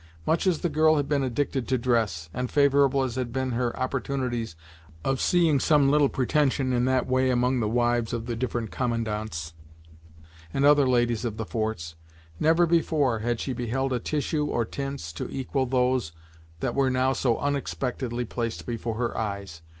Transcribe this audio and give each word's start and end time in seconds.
Much 0.25 0.47
as 0.47 0.61
the 0.61 0.67
girl 0.67 0.95
had 0.95 1.07
been 1.07 1.21
addicted 1.21 1.67
to 1.67 1.77
dress, 1.77 2.27
and 2.33 2.49
favorable 2.49 3.03
as 3.03 3.13
had 3.17 3.31
been 3.31 3.51
her 3.51 3.77
opportunities 3.79 4.55
of 5.05 5.21
seeing 5.21 5.59
some 5.59 5.91
little 5.91 6.09
pretension 6.09 6.73
in 6.73 6.85
that 6.85 7.05
way 7.05 7.29
among 7.29 7.59
the 7.59 7.69
wives 7.69 8.11
of 8.11 8.25
the 8.25 8.35
different 8.35 8.71
commandants, 8.71 9.53
and 10.51 10.65
other 10.65 10.89
ladies 10.89 11.23
of 11.23 11.37
the 11.37 11.45
forts, 11.45 11.93
never 12.39 12.65
before 12.65 13.19
had 13.19 13.39
she 13.39 13.53
beheld 13.53 13.93
a 13.93 13.99
tissue, 13.99 14.45
or 14.45 14.65
tints, 14.65 15.13
to 15.13 15.29
equal 15.29 15.67
those 15.67 16.11
that 16.61 16.73
were 16.73 16.89
now 16.89 17.13
so 17.13 17.37
unexpectedly 17.37 18.25
placed 18.25 18.65
before 18.65 18.95
her 18.95 19.15
eyes. 19.15 19.61